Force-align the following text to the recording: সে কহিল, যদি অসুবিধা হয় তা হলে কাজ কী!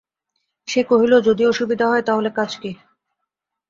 সে 0.67 0.81
কহিল, 0.83 1.13
যদি 1.19 1.43
অসুবিধা 1.45 1.85
হয় 1.87 2.03
তা 2.03 2.11
হলে 2.15 2.31
কাজ 2.35 2.51
কী! 2.61 2.71